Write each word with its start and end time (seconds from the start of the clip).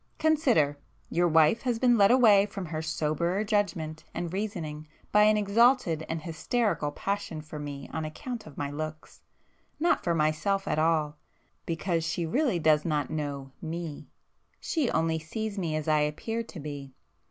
Consider!—your 0.17 1.27
wife 1.27 1.61
has 1.61 1.77
been 1.77 1.95
led 1.95 2.09
away 2.09 2.47
from 2.47 2.65
her 2.65 2.81
soberer 2.81 3.43
judgment 3.43 4.03
and 4.15 4.33
reasoning 4.33 4.87
by 5.11 5.21
an 5.25 5.37
exalted 5.37 6.03
and 6.09 6.23
hysterical 6.23 6.89
passion 6.91 7.39
for 7.39 7.59
me 7.59 7.87
on 7.93 8.03
account 8.03 8.47
of 8.47 8.57
my 8.57 8.71
looks,—not 8.71 10.03
for 10.03 10.15
myself 10.15 10.67
at 10.67 10.79
all—because 10.79 12.03
she 12.03 12.25
really 12.25 12.57
does 12.57 12.83
not 12.83 13.11
know 13.11 13.51
Me,—she 13.61 14.89
only 14.89 15.19
sees 15.19 15.59
me 15.59 15.75
as 15.75 15.87
I 15.87 15.99
appear 15.99 16.41
to 16.41 16.59
be. 16.59 16.95